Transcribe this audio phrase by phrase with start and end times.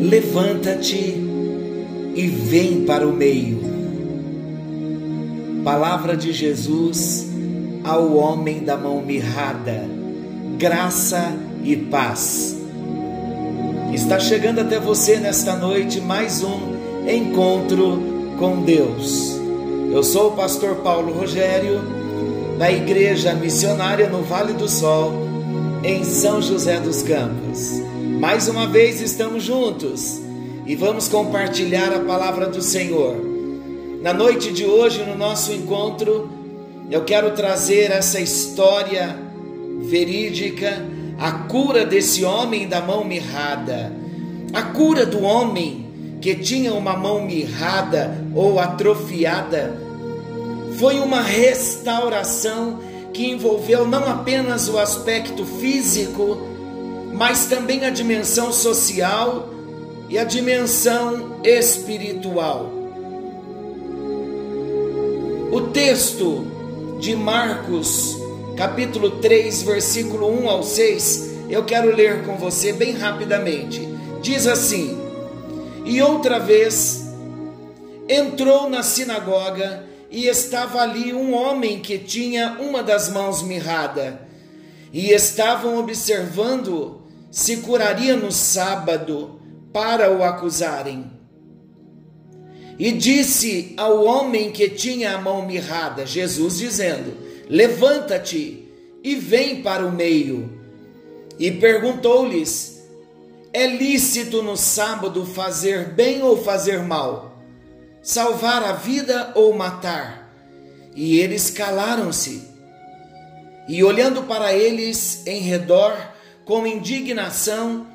[0.00, 1.16] Levanta-te
[2.14, 3.58] e vem para o meio.
[5.64, 7.23] Palavra de Jesus
[7.84, 9.86] ao homem da mão mirrada,
[10.56, 12.56] graça e paz.
[13.92, 16.74] Está chegando até você nesta noite mais um
[17.06, 18.02] encontro
[18.38, 19.38] com Deus.
[19.92, 21.82] Eu sou o pastor Paulo Rogério,
[22.58, 25.12] da Igreja Missionária no Vale do Sol,
[25.84, 27.82] em São José dos Campos.
[28.18, 30.22] Mais uma vez estamos juntos
[30.64, 33.14] e vamos compartilhar a palavra do Senhor.
[34.00, 36.43] Na noite de hoje, no nosso encontro,
[36.90, 39.16] eu quero trazer essa história
[39.80, 40.84] verídica,
[41.18, 43.92] a cura desse homem da mão mirrada,
[44.52, 45.84] a cura do homem
[46.20, 49.78] que tinha uma mão mirrada ou atrofiada.
[50.78, 52.80] Foi uma restauração
[53.12, 56.38] que envolveu não apenas o aspecto físico,
[57.12, 59.48] mas também a dimensão social
[60.08, 62.72] e a dimensão espiritual.
[65.52, 66.53] O texto
[67.04, 68.16] de Marcos,
[68.56, 73.86] capítulo 3, versículo 1 ao 6, eu quero ler com você bem rapidamente.
[74.22, 74.98] Diz assim:
[75.84, 77.04] E outra vez
[78.08, 84.26] entrou na sinagoga e estava ali um homem que tinha uma das mãos mirrada,
[84.90, 89.42] e estavam observando se curaria no sábado
[89.74, 91.13] para o acusarem.
[92.78, 97.16] E disse ao homem que tinha a mão mirrada, Jesus dizendo:
[97.48, 98.68] Levanta-te
[99.02, 100.50] e vem para o meio.
[101.38, 102.82] E perguntou-lhes:
[103.52, 107.38] É lícito no sábado fazer bem ou fazer mal?
[108.02, 110.32] Salvar a vida ou matar?
[110.96, 112.42] E eles calaram-se.
[113.68, 115.96] E olhando para eles em redor,
[116.44, 117.86] com indignação,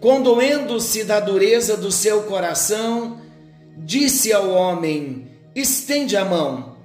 [0.00, 3.20] condoendo-se da dureza do seu coração,
[3.84, 6.76] disse ao homem: Estende a mão.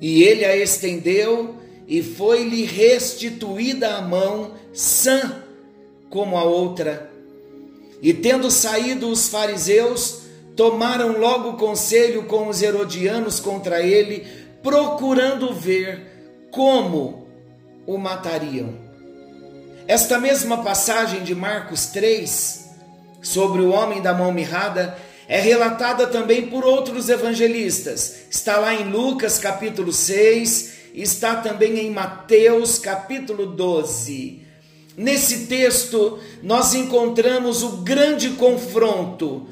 [0.00, 1.56] E ele a estendeu,
[1.88, 5.42] e foi-lhe restituída a mão, sã
[6.10, 7.10] como a outra.
[8.02, 10.22] E tendo saído os fariseus,
[10.54, 14.26] tomaram logo conselho com os herodianos contra ele,
[14.62, 17.26] procurando ver como
[17.86, 18.74] o matariam.
[19.88, 22.70] Esta mesma passagem de Marcos 3,
[23.22, 24.98] sobre o homem da mão mirrada,
[25.28, 28.14] é relatada também por outros evangelistas.
[28.30, 34.42] Está lá em Lucas capítulo 6, está também em Mateus capítulo 12.
[34.96, 39.46] Nesse texto, nós encontramos o grande confronto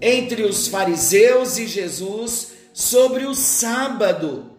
[0.00, 4.50] entre os fariseus e Jesus sobre o sábado.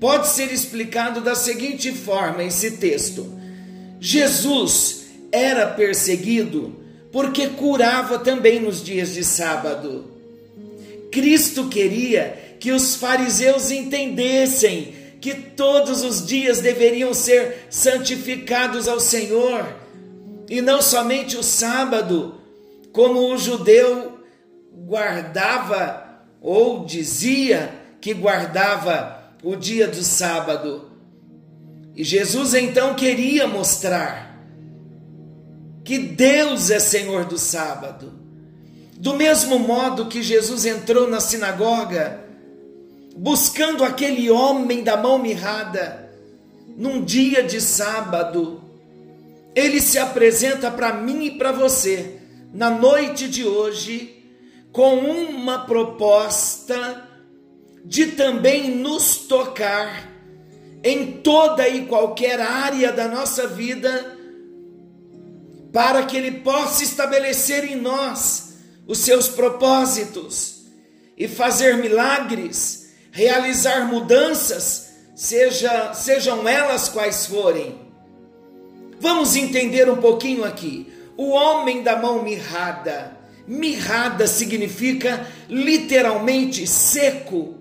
[0.00, 3.32] Pode ser explicado da seguinte forma esse texto:
[3.98, 10.04] Jesus era perseguido porque curava também nos dias de sábado.
[11.10, 19.66] Cristo queria que os fariseus entendessem que todos os dias deveriam ser santificados ao Senhor,
[20.48, 22.34] e não somente o sábado,
[22.92, 24.20] como o judeu
[24.72, 30.90] guardava ou dizia que guardava o dia do sábado.
[31.94, 34.25] E Jesus então queria mostrar
[35.86, 38.12] que Deus é Senhor do sábado.
[38.98, 42.24] Do mesmo modo que Jesus entrou na sinagoga,
[43.16, 46.10] buscando aquele homem da mão mirrada,
[46.76, 48.60] num dia de sábado,
[49.54, 52.18] ele se apresenta para mim e para você,
[52.52, 54.24] na noite de hoje,
[54.72, 57.08] com uma proposta
[57.84, 60.10] de também nos tocar
[60.82, 64.15] em toda e qualquer área da nossa vida,
[65.76, 68.54] para que Ele possa estabelecer em nós
[68.86, 70.62] os seus propósitos
[71.18, 77.78] e fazer milagres, realizar mudanças, seja, sejam elas quais forem.
[78.98, 80.90] Vamos entender um pouquinho aqui.
[81.14, 83.14] O homem da mão mirrada.
[83.46, 87.54] Mirrada significa literalmente seco,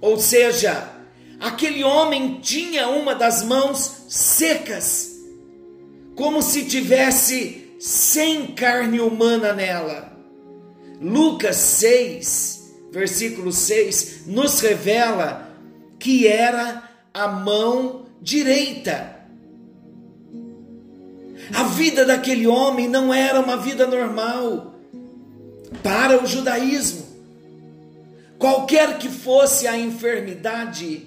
[0.00, 0.88] ou seja,
[1.40, 5.09] aquele homem tinha uma das mãos secas,
[6.20, 10.12] como se tivesse sem carne humana nela.
[11.00, 15.50] Lucas 6, versículo 6, nos revela
[15.98, 19.16] que era a mão direita.
[21.54, 24.74] A vida daquele homem não era uma vida normal
[25.82, 27.06] para o judaísmo.
[28.38, 31.06] Qualquer que fosse a enfermidade,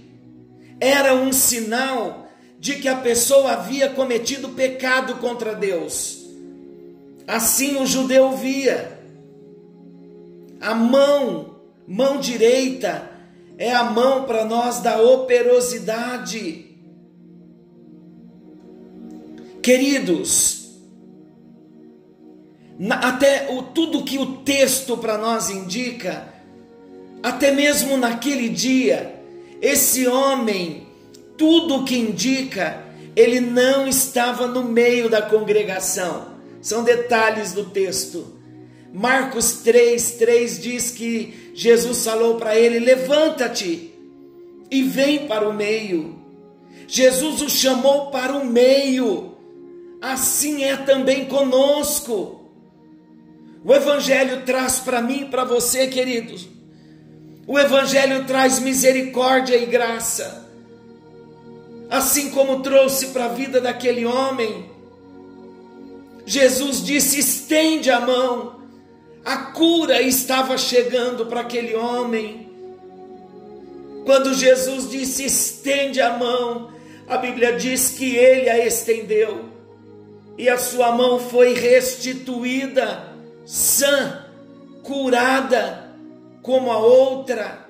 [0.80, 2.23] era um sinal
[2.64, 6.26] de que a pessoa havia cometido pecado contra Deus.
[7.28, 9.02] Assim o judeu via.
[10.62, 13.12] A mão, mão direita,
[13.58, 16.78] é a mão para nós da operosidade.
[19.62, 20.70] Queridos,
[22.90, 26.34] até o, tudo que o texto para nós indica,
[27.22, 29.22] até mesmo naquele dia,
[29.62, 30.83] esse homem,
[31.44, 32.82] tudo que indica,
[33.18, 36.28] ele não estava no meio da congregação.
[36.62, 38.38] São detalhes do texto.
[38.94, 43.94] Marcos 3, 3 diz que Jesus falou para ele: Levanta-te
[44.72, 46.18] e vem para o meio.
[46.88, 49.36] Jesus o chamou para o meio,
[50.02, 52.50] assim é também conosco.
[53.66, 56.48] O Evangelho traz para mim e para você, queridos,
[57.46, 60.43] o Evangelho traz misericórdia e graça,
[61.94, 64.68] assim como trouxe para a vida daquele homem.
[66.26, 68.56] Jesus disse: estende a mão,
[69.24, 72.52] a cura estava chegando para aquele homem.
[74.06, 76.72] Quando Jesus disse: estende a mão,
[77.08, 79.46] a Bíblia diz que ele a estendeu
[80.36, 83.04] e a sua mão foi restituída,
[83.46, 84.26] sã,
[84.82, 85.92] curada
[86.42, 87.63] como a outra.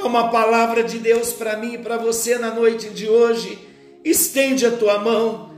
[0.00, 3.58] Há uma palavra de Deus para mim e para você na noite de hoje.
[4.04, 5.52] Estende a tua mão.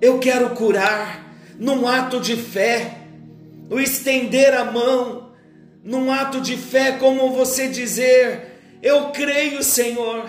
[0.00, 3.02] Eu quero curar num ato de fé.
[3.70, 5.32] O estender a mão
[5.84, 10.24] num ato de fé, como você dizer: Eu creio, Senhor.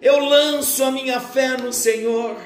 [0.00, 2.36] Eu lanço a minha fé no Senhor.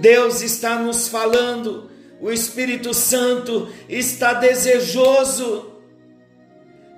[0.00, 1.90] Deus está nos falando
[2.24, 5.73] o Espírito Santo está desejoso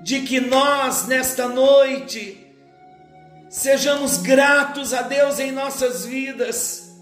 [0.07, 2.47] de que nós, nesta noite,
[3.51, 6.93] sejamos gratos a Deus em nossas vidas,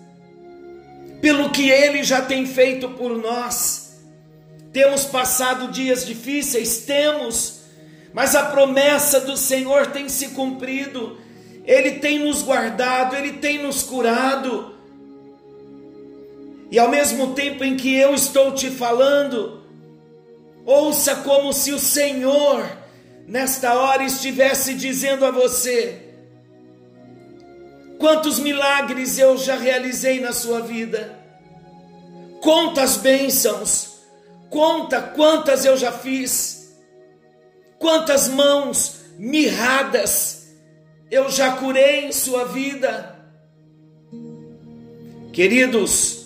[1.21, 4.01] pelo que Ele já tem feito por nós.
[4.73, 7.65] Temos passado dias difíceis, temos,
[8.15, 11.19] mas a promessa do Senhor tem se cumprido,
[11.67, 14.77] Ele tem nos guardado, Ele tem nos curado.
[16.71, 19.62] E ao mesmo tempo em que eu estou te falando,
[20.65, 22.83] ouça como se o Senhor,
[23.26, 26.15] nesta hora, estivesse dizendo a você:
[27.99, 31.19] quantos milagres eu já realizei na sua vida,
[32.41, 33.99] conta as bênçãos,
[34.50, 36.76] conta quantas eu já fiz,
[37.79, 40.49] quantas mãos mirradas
[41.11, 43.15] eu já curei em sua vida.
[45.32, 46.25] Queridos,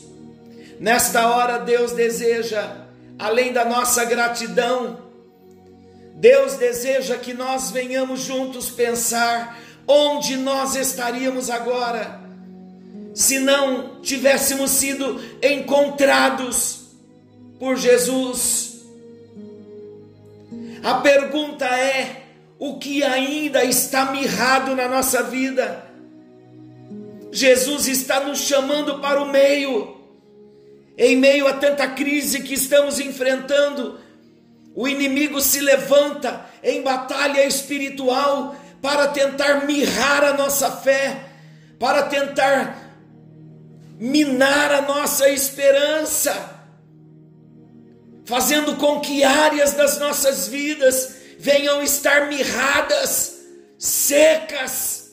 [0.81, 2.87] Nesta hora, Deus deseja,
[3.19, 5.08] além da nossa gratidão,
[6.19, 12.21] Deus deseja que nós venhamos juntos pensar onde nós estaríamos agora,
[13.15, 16.89] se não tivéssemos sido encontrados
[17.59, 18.81] por Jesus.
[20.83, 22.25] A pergunta é:
[22.59, 25.85] o que ainda está mirrado na nossa vida?
[27.31, 29.99] Jesus está nos chamando para o meio
[30.99, 34.01] em meio a tanta crise que estamos enfrentando,
[34.79, 41.21] o inimigo se levanta em batalha espiritual para tentar mirrar a nossa fé,
[41.81, 42.95] para tentar
[43.99, 46.63] minar a nossa esperança,
[48.25, 53.37] fazendo com que áreas das nossas vidas venham estar mirradas,
[53.77, 55.11] secas.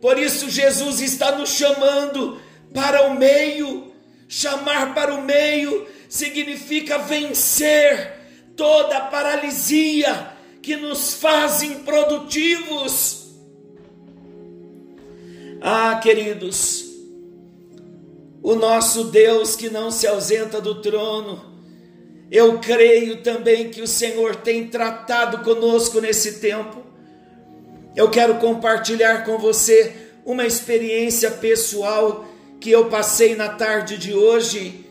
[0.00, 2.40] Por isso, Jesus está nos chamando
[2.74, 3.88] para o meio
[4.30, 8.17] Chamar para o meio significa vencer
[8.58, 13.28] toda paralisia que nos faz improdutivos.
[15.62, 16.84] Ah, queridos,
[18.42, 21.40] o nosso Deus que não se ausenta do trono,
[22.30, 26.82] eu creio também que o Senhor tem tratado conosco nesse tempo.
[27.94, 32.26] Eu quero compartilhar com você uma experiência pessoal
[32.60, 34.87] que eu passei na tarde de hoje,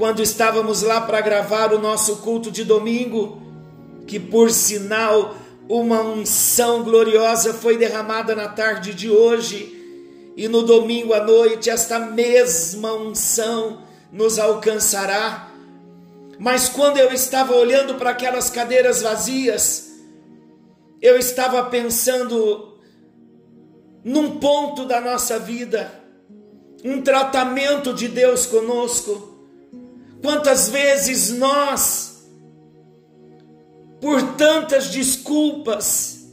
[0.00, 3.42] quando estávamos lá para gravar o nosso culto de domingo,
[4.06, 5.34] que por sinal
[5.68, 11.98] uma unção gloriosa foi derramada na tarde de hoje, e no domingo à noite esta
[11.98, 15.50] mesma unção nos alcançará.
[16.38, 19.90] Mas quando eu estava olhando para aquelas cadeiras vazias,
[21.02, 22.78] eu estava pensando
[24.02, 25.92] num ponto da nossa vida,
[26.82, 29.29] um tratamento de Deus conosco.
[30.22, 32.26] Quantas vezes nós,
[34.00, 36.26] por tantas desculpas,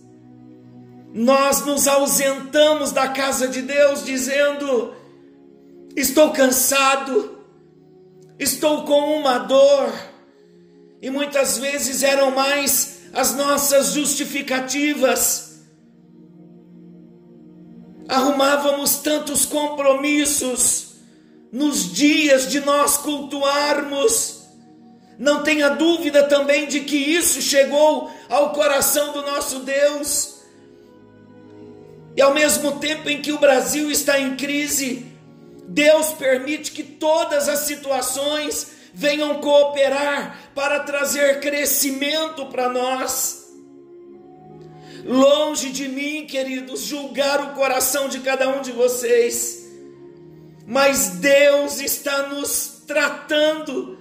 [1.14, 4.94] nós nos ausentamos da casa de Deus dizendo:
[5.96, 7.40] estou cansado,
[8.38, 9.94] estou com uma dor,
[11.02, 15.62] e muitas vezes eram mais as nossas justificativas.
[18.10, 20.87] Arrumávamos tantos compromissos
[21.52, 24.44] nos dias de nós cultuarmos.
[25.18, 30.38] Não tenha dúvida também de que isso chegou ao coração do nosso Deus.
[32.16, 35.06] E ao mesmo tempo em que o Brasil está em crise,
[35.68, 43.46] Deus permite que todas as situações venham cooperar para trazer crescimento para nós.
[45.06, 49.67] Longe de mim, queridos, julgar o coração de cada um de vocês,
[50.70, 53.98] mas Deus está nos tratando,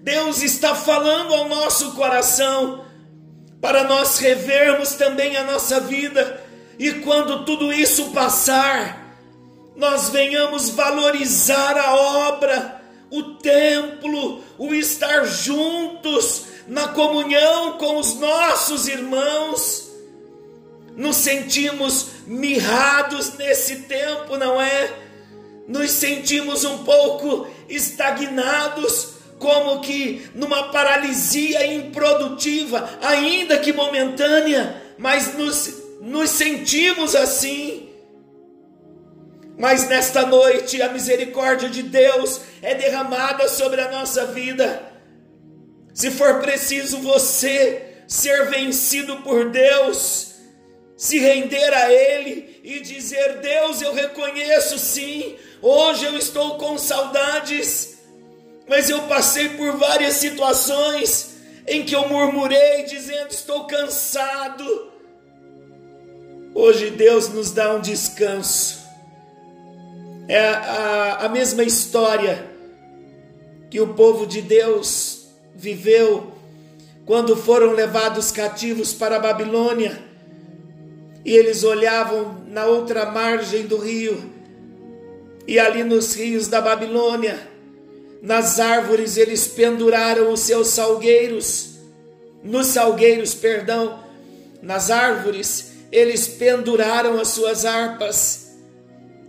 [0.00, 2.84] Deus está falando ao nosso coração,
[3.60, 6.44] para nós revermos também a nossa vida,
[6.76, 9.14] e quando tudo isso passar,
[9.76, 12.82] nós venhamos valorizar a obra,
[13.12, 19.88] o templo, o estar juntos na comunhão com os nossos irmãos.
[20.96, 25.07] Nos sentimos mirrados nesse tempo, não é?
[25.68, 35.74] Nos sentimos um pouco estagnados, como que numa paralisia improdutiva, ainda que momentânea, mas nos,
[36.00, 37.90] nos sentimos assim.
[39.58, 44.82] Mas nesta noite a misericórdia de Deus é derramada sobre a nossa vida.
[45.92, 50.28] Se for preciso você ser vencido por Deus,
[50.96, 57.98] se render a Ele e dizer: Deus, eu reconheço sim, hoje eu estou com saudades,
[58.68, 61.36] mas eu passei por várias situações
[61.66, 64.92] em que eu murmurei, dizendo: Estou cansado.
[66.54, 68.78] Hoje Deus nos dá um descanso
[70.28, 72.46] é a, a mesma história
[73.70, 76.34] que o povo de Deus viveu
[77.06, 79.98] quando foram levados cativos para a Babilônia
[81.24, 84.34] e eles olhavam na outra margem do rio
[85.48, 87.48] e ali nos rios da Babilônia,
[88.20, 91.78] nas árvores eles penduraram os seus salgueiros,
[92.44, 94.04] nos salgueiros, perdão,
[94.60, 98.46] nas árvores eles penduraram as suas harpas.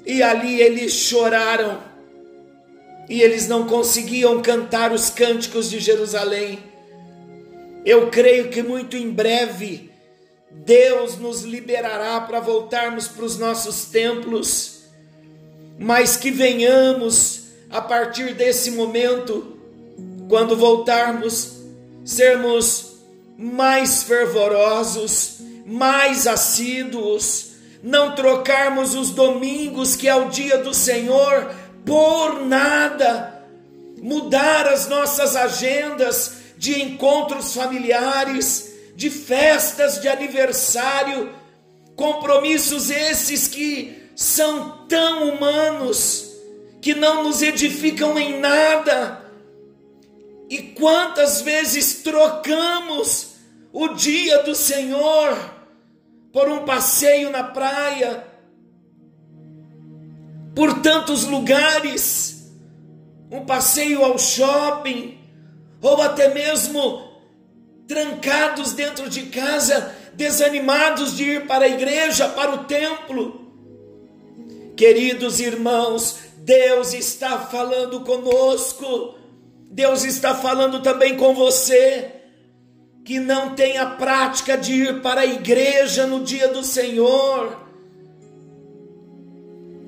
[0.06, 1.82] E ali eles choraram,
[3.08, 6.60] e eles não conseguiam cantar os cânticos de Jerusalém.
[7.86, 9.90] Eu creio que muito em breve
[10.52, 14.79] Deus nos liberará para voltarmos para os nossos templos,
[15.80, 19.58] mas que venhamos a partir desse momento,
[20.28, 21.54] quando voltarmos,
[22.04, 22.98] sermos
[23.38, 31.50] mais fervorosos, mais assíduos, não trocarmos os domingos, que é o dia do Senhor,
[31.86, 33.42] por nada,
[34.02, 41.30] mudar as nossas agendas de encontros familiares, de festas de aniversário,
[41.96, 46.30] compromissos esses que são tão humanos,
[46.82, 49.32] que não nos edificam em nada.
[50.50, 53.36] E quantas vezes trocamos
[53.72, 55.38] o dia do Senhor
[56.34, 58.28] por um passeio na praia,
[60.54, 62.52] por tantos lugares,
[63.32, 65.18] um passeio ao shopping,
[65.82, 67.10] ou até mesmo
[67.88, 73.49] trancados dentro de casa, desanimados de ir para a igreja, para o templo.
[74.80, 79.14] Queridos irmãos, Deus está falando conosco,
[79.70, 82.14] Deus está falando também com você
[83.04, 87.60] que não tem a prática de ir para a igreja no dia do Senhor.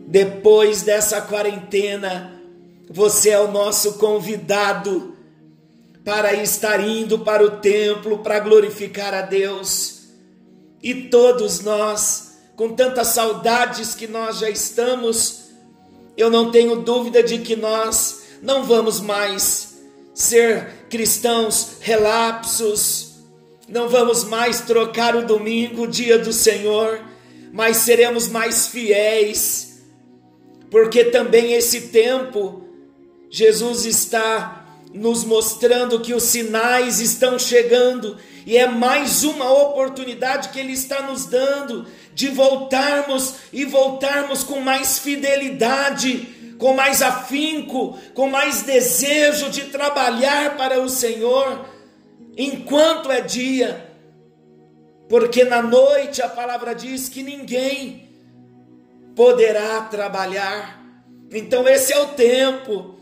[0.07, 2.41] Depois dessa quarentena,
[2.89, 5.15] você é o nosso convidado
[6.03, 10.10] para estar indo para o templo para glorificar a Deus.
[10.83, 15.46] E todos nós, com tantas saudades que nós já estamos,
[16.15, 19.79] eu não tenho dúvida de que nós não vamos mais
[20.13, 23.12] ser cristãos relapsos,
[23.67, 27.01] não vamos mais trocar o domingo, o dia do Senhor,
[27.53, 29.81] mas seremos mais fiéis,
[30.70, 32.63] porque também esse tempo
[33.29, 40.60] Jesus está nos mostrando que os sinais estão chegando e é mais uma oportunidade que
[40.60, 48.30] Ele está nos dando de voltarmos e voltarmos com mais fidelidade, com mais afinco, com
[48.30, 51.65] mais desejo de trabalhar para o Senhor,
[52.38, 53.89] enquanto é dia,
[55.10, 58.10] porque na noite a palavra diz que ninguém
[59.15, 60.82] poderá trabalhar.
[61.32, 62.96] Então, esse é o tempo.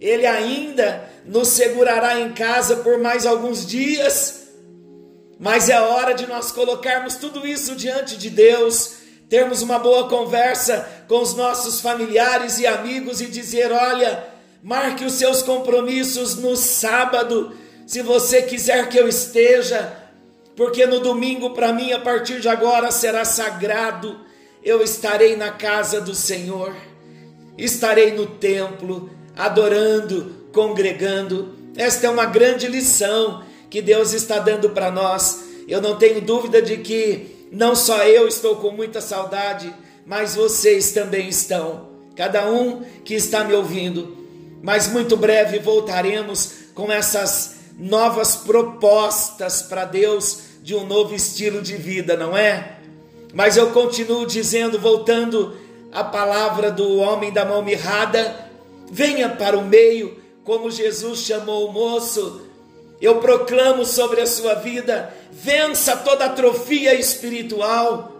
[0.00, 4.43] Ele ainda nos segurará em casa por mais alguns dias,
[5.38, 8.96] mas é hora de nós colocarmos tudo isso diante de Deus,
[9.28, 14.24] termos uma boa conversa com os nossos familiares e amigos e dizer: olha,
[14.62, 19.92] marque os seus compromissos no sábado, se você quiser que eu esteja,
[20.56, 24.20] porque no domingo, para mim, a partir de agora, será sagrado.
[24.62, 26.74] Eu estarei na casa do Senhor,
[27.58, 31.54] estarei no templo, adorando, congregando.
[31.76, 33.42] Esta é uma grande lição
[33.74, 35.46] que Deus está dando para nós.
[35.66, 39.74] Eu não tenho dúvida de que não só eu estou com muita saudade,
[40.06, 41.88] mas vocês também estão.
[42.14, 44.16] Cada um que está me ouvindo.
[44.62, 51.76] Mas muito breve voltaremos com essas novas propostas para Deus de um novo estilo de
[51.76, 52.76] vida, não é?
[53.32, 55.56] Mas eu continuo dizendo, voltando
[55.90, 58.48] à palavra do homem da mão mirrada,
[58.88, 62.53] venha para o meio, como Jesus chamou o moço.
[63.00, 68.12] Eu proclamo sobre a sua vida, vença toda atrofia espiritual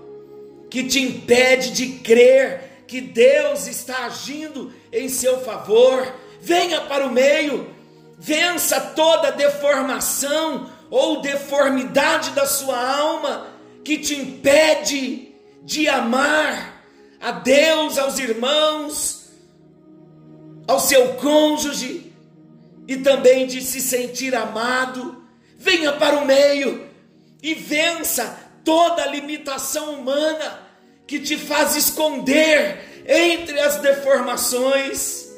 [0.68, 6.06] que te impede de crer que Deus está agindo em seu favor.
[6.40, 7.70] Venha para o meio,
[8.18, 13.48] vença toda deformação ou deformidade da sua alma
[13.82, 16.82] que te impede de amar
[17.20, 19.30] a Deus, aos irmãos,
[20.68, 22.03] ao seu cônjuge
[22.86, 25.24] e também de se sentir amado.
[25.56, 26.86] Venha para o meio
[27.42, 30.60] e vença toda limitação humana
[31.06, 35.30] que te faz esconder entre as deformações,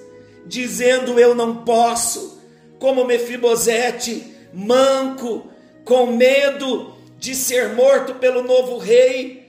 [0.47, 2.41] dizendo eu não posso,
[2.79, 5.51] como Mefibosete, manco,
[5.85, 9.49] com medo de ser morto pelo novo rei.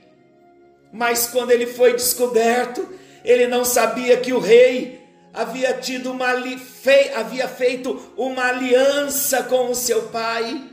[0.92, 2.88] Mas quando ele foi descoberto,
[3.24, 4.97] ele não sabia que o rei
[5.38, 10.64] havia tido uma fe, havia feito uma aliança com o seu pai.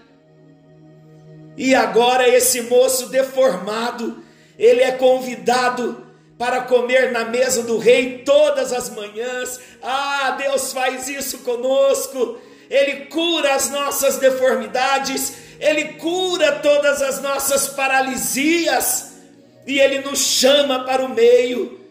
[1.56, 4.24] E agora esse moço deformado,
[4.58, 6.04] ele é convidado
[6.36, 9.60] para comer na mesa do rei todas as manhãs.
[9.84, 12.40] Ah, Deus faz isso conosco.
[12.68, 19.14] Ele cura as nossas deformidades, ele cura todas as nossas paralisias
[19.68, 21.85] e ele nos chama para o meio.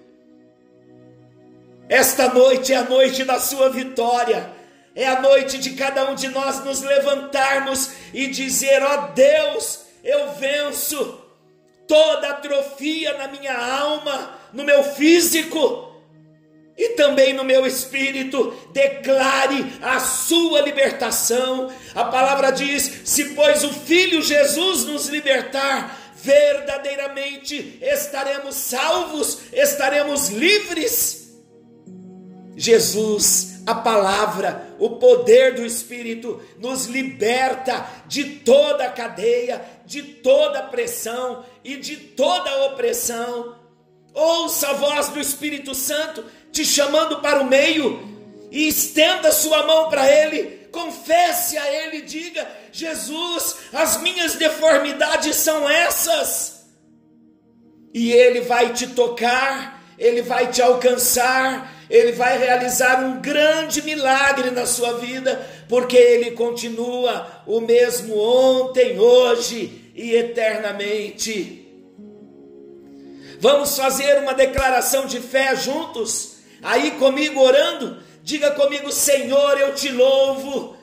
[1.89, 4.51] Esta noite é a noite da sua vitória.
[4.95, 9.81] É a noite de cada um de nós nos levantarmos e dizer: ó oh Deus,
[10.03, 11.21] eu venço
[11.87, 15.93] toda atrofia na minha alma, no meu físico
[16.77, 21.73] e também no meu espírito, declare a sua libertação.
[21.95, 31.24] A palavra diz: se pois o Filho Jesus nos libertar, verdadeiramente estaremos salvos, estaremos livres.
[32.57, 41.45] Jesus, a palavra, o poder do Espírito nos liberta de toda cadeia, de toda pressão
[41.65, 43.57] e de toda opressão.
[44.13, 48.15] Ouça a voz do Espírito Santo te chamando para o meio
[48.55, 55.69] e estenda sua mão para Ele, confesse a Ele, diga: Jesus, as minhas deformidades são
[55.69, 56.65] essas,
[57.93, 64.51] e Ele vai te tocar, Ele vai te alcançar, Ele vai realizar um grande milagre
[64.51, 71.61] na sua vida, porque Ele continua o mesmo ontem, hoje e eternamente.
[73.39, 76.35] Vamos fazer uma declaração de fé juntos?
[76.65, 80.75] aí comigo orando, diga comigo: Senhor, eu te louvo,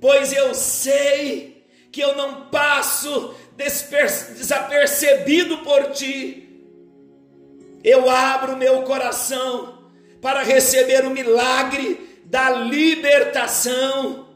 [0.00, 6.38] pois eu sei que eu não passo desapercebido por ti.
[7.84, 9.71] Eu abro meu coração
[10.22, 14.28] para receber o milagre da libertação.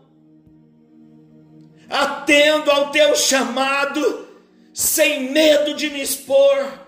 [1.89, 4.29] Atendo ao teu chamado,
[4.75, 6.85] sem medo de me expor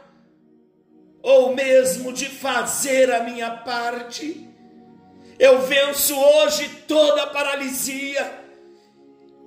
[1.23, 4.47] ou mesmo de fazer a minha parte.
[5.39, 8.47] Eu venço hoje toda paralisia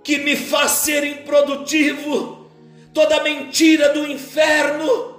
[0.03, 2.49] que me faz ser improdutivo,
[2.93, 5.11] toda mentira do inferno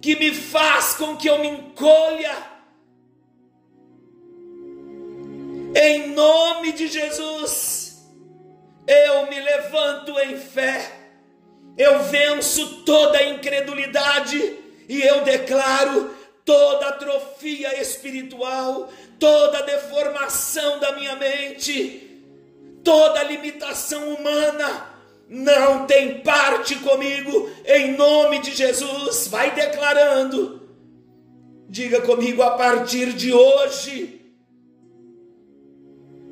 [0.00, 2.53] que me faz com que eu me encolha.
[5.74, 7.98] Em nome de Jesus,
[8.86, 10.90] eu me levanto em fé,
[11.76, 14.56] eu venço toda incredulidade
[14.88, 22.22] e eu declaro toda atrofia espiritual, toda deformação da minha mente,
[22.84, 24.94] toda limitação humana
[25.28, 29.26] não tem parte comigo, em nome de Jesus.
[29.28, 30.62] Vai declarando.
[31.68, 34.23] Diga comigo a partir de hoje.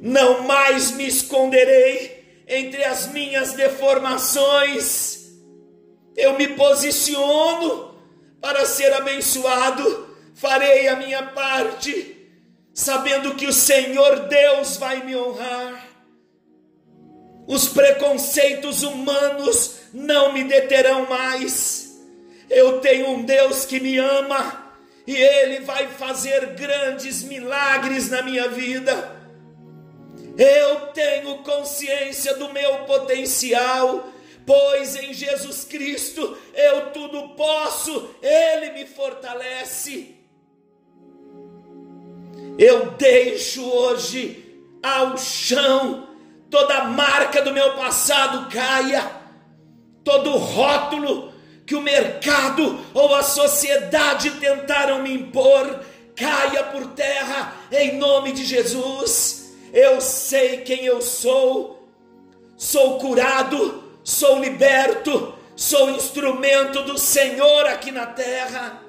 [0.02, 5.30] Não mais me esconderei entre as minhas deformações.
[6.14, 7.94] Eu me posiciono
[8.38, 10.10] para ser abençoado.
[10.34, 12.28] Farei a minha parte,
[12.74, 15.92] sabendo que o Senhor Deus vai me honrar
[17.46, 22.00] os preconceitos humanos não me deterão mais.
[22.48, 24.72] Eu tenho um Deus que me ama
[25.06, 29.21] e Ele vai fazer grandes milagres na minha vida.
[30.36, 34.08] Eu tenho consciência do meu potencial,
[34.46, 40.16] pois em Jesus Cristo eu tudo posso, Ele me fortalece.
[42.58, 46.08] Eu deixo hoje ao chão
[46.50, 49.10] toda marca do meu passado caia,
[50.04, 51.32] todo rótulo
[51.66, 55.80] que o mercado ou a sociedade tentaram me impor
[56.14, 59.41] caia por terra em nome de Jesus.
[59.72, 61.88] Eu sei quem eu sou,
[62.56, 68.80] sou curado, sou liberto, sou instrumento do Senhor aqui na terra.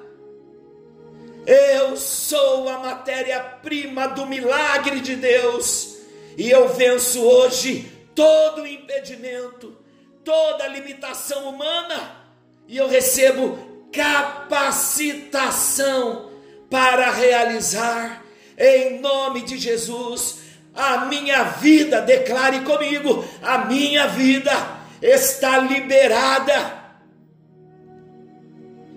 [1.46, 5.96] Eu sou a matéria-prima do milagre de Deus.
[6.36, 9.74] E eu venço hoje todo impedimento,
[10.22, 12.22] toda limitação humana,
[12.68, 16.30] e eu recebo capacitação
[16.68, 18.22] para realizar,
[18.58, 20.43] em nome de Jesus,
[20.74, 24.52] a minha vida, declare comigo, a minha vida
[25.00, 26.82] está liberada,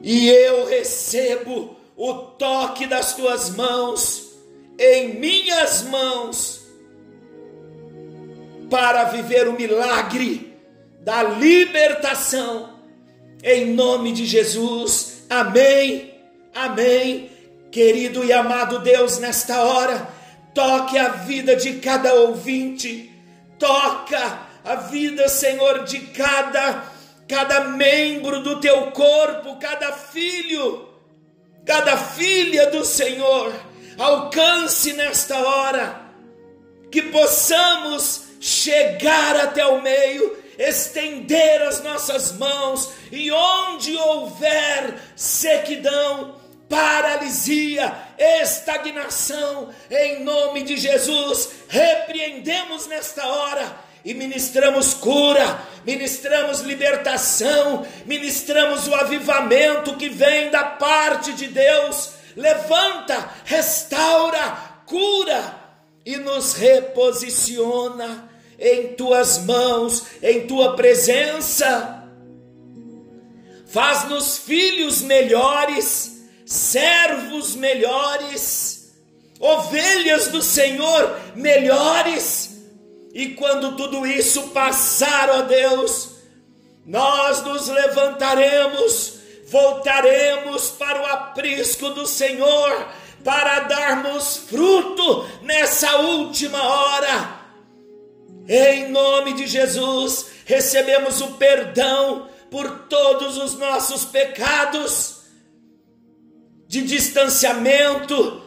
[0.02, 4.28] e eu recebo o toque das tuas mãos
[4.80, 6.62] em minhas mãos
[8.70, 10.56] para viver o milagre
[11.02, 12.78] da libertação,
[13.44, 15.24] em nome de Jesus.
[15.30, 16.14] Amém,
[16.54, 17.32] amém.
[17.72, 20.08] Querido e amado Deus, nesta hora,
[20.58, 23.12] toque a vida de cada ouvinte,
[23.60, 26.84] toca a vida, Senhor, de cada
[27.28, 30.90] cada membro do teu corpo, cada filho,
[31.64, 33.54] cada filha do Senhor.
[34.00, 36.02] Alcance nesta hora
[36.90, 47.94] que possamos chegar até o meio, estender as nossas mãos e onde houver sequidão, paralisia,
[48.18, 58.96] estagnação, em nome de Jesus, repreendemos nesta hora e ministramos cura, ministramos libertação, ministramos o
[58.96, 62.12] avivamento que vem da parte de Deus.
[62.36, 65.56] Levanta, restaura, cura
[66.06, 72.06] e nos reposiciona em tuas mãos, em tua presença.
[73.68, 76.17] Faz-nos filhos melhores,
[76.48, 78.94] servos melhores,
[79.40, 82.58] ovelhas do Senhor melhores.
[83.14, 86.12] E quando tudo isso passar, ó Deus,
[86.86, 92.88] nós nos levantaremos, voltaremos para o aprisco do Senhor
[93.24, 97.42] para darmos fruto nessa última hora.
[98.48, 105.17] Em nome de Jesus, recebemos o perdão por todos os nossos pecados,
[106.68, 108.42] de distanciamento,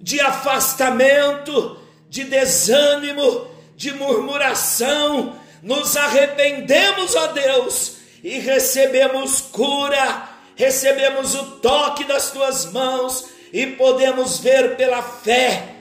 [0.00, 5.36] de afastamento, de desânimo, de murmuração.
[5.62, 14.38] Nos arrependemos, ó Deus, e recebemos cura, recebemos o toque das tuas mãos e podemos
[14.38, 15.76] ver pela fé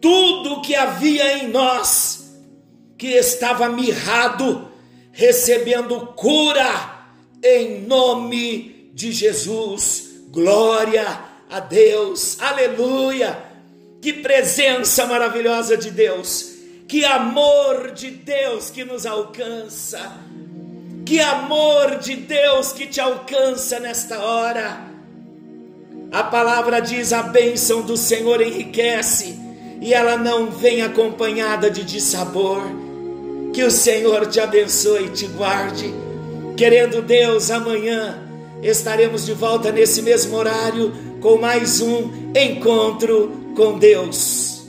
[0.00, 2.32] tudo que havia em nós
[2.96, 4.70] que estava mirrado,
[5.12, 7.06] recebendo cura
[7.42, 10.09] em nome de Jesus.
[10.30, 11.18] Glória
[11.50, 13.36] a Deus, aleluia!
[14.00, 16.52] Que presença maravilhosa de Deus,
[16.86, 20.12] que amor de Deus que nos alcança,
[21.04, 24.88] que amor de Deus que te alcança nesta hora.
[26.12, 29.36] A palavra diz: a bênção do Senhor enriquece,
[29.80, 32.62] e ela não vem acompanhada de dissabor.
[33.52, 35.92] Que o Senhor te abençoe e te guarde.
[36.56, 38.29] Querendo Deus, amanhã
[38.62, 44.59] estaremos de volta nesse mesmo horário com mais um encontro com Deus.